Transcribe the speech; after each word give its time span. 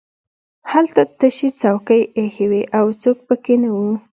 هلته 0.71 1.01
تشې 1.19 1.49
څوکۍ 1.59 2.01
ایښې 2.17 2.45
وې 2.51 2.63
او 2.77 2.85
څوک 3.01 3.17
پکې 3.27 3.55
نه 3.63 3.69
وو 3.75 3.89